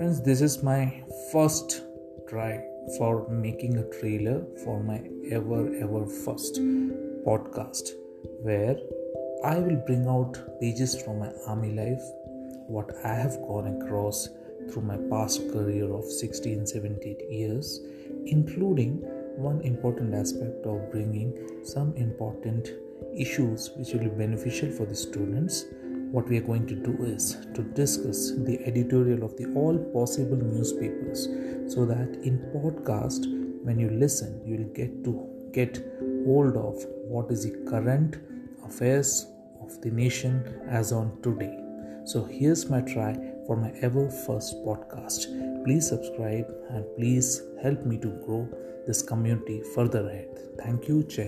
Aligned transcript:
Friends, 0.00 0.22
this 0.22 0.40
is 0.40 0.62
my 0.62 1.04
first 1.30 1.82
try 2.26 2.64
for 2.96 3.28
making 3.28 3.76
a 3.76 3.84
trailer 4.00 4.46
for 4.64 4.82
my 4.82 4.98
ever, 5.30 5.74
ever 5.74 6.06
first 6.06 6.54
podcast 7.26 7.90
where 8.40 8.78
I 9.44 9.58
will 9.58 9.76
bring 9.76 10.06
out 10.06 10.58
pages 10.58 11.02
from 11.02 11.18
my 11.18 11.30
army 11.46 11.72
life, 11.74 12.02
what 12.66 12.90
I 13.04 13.12
have 13.12 13.42
gone 13.42 13.76
across 13.76 14.30
through 14.70 14.84
my 14.84 14.96
past 15.10 15.46
career 15.52 15.92
of 15.92 16.06
16 16.10 16.66
17 16.66 17.18
years, 17.30 17.80
including 18.24 19.02
one 19.36 19.60
important 19.60 20.14
aspect 20.14 20.64
of 20.64 20.90
bringing 20.90 21.62
some 21.62 21.94
important 21.96 22.70
issues 23.14 23.68
which 23.76 23.92
will 23.92 24.08
be 24.08 24.16
beneficial 24.24 24.70
for 24.70 24.86
the 24.86 24.96
students 24.96 25.66
what 26.12 26.28
we 26.28 26.38
are 26.38 26.46
going 26.52 26.66
to 26.66 26.74
do 26.74 26.92
is 27.04 27.36
to 27.54 27.62
discuss 27.80 28.32
the 28.48 28.58
editorial 28.64 29.22
of 29.24 29.36
the 29.36 29.46
all 29.54 29.78
possible 29.92 30.36
newspapers 30.36 31.24
so 31.72 31.86
that 31.86 32.08
in 32.30 32.38
podcast 32.54 33.28
when 33.64 33.78
you 33.78 33.90
listen 33.90 34.40
you 34.44 34.56
will 34.56 34.72
get 34.80 35.04
to 35.04 35.12
get 35.52 35.78
hold 36.24 36.56
of 36.56 36.84
what 37.14 37.30
is 37.30 37.44
the 37.44 37.70
current 37.70 38.16
affairs 38.64 39.26
of 39.62 39.80
the 39.82 39.90
nation 39.90 40.34
as 40.68 40.92
on 40.92 41.20
today. 41.22 41.56
So 42.04 42.24
here's 42.24 42.68
my 42.68 42.80
try 42.80 43.14
for 43.46 43.56
my 43.56 43.70
ever 43.82 44.08
first 44.26 44.56
podcast. 44.64 45.26
Please 45.64 45.88
subscribe 45.88 46.48
and 46.70 46.84
please 46.96 47.42
help 47.62 47.84
me 47.84 47.98
to 47.98 48.08
grow 48.26 48.48
this 48.86 49.02
community 49.02 49.62
further 49.74 50.08
ahead. 50.08 50.38
Thank 50.58 50.88
you. 50.88 51.02
Jai 51.04 51.24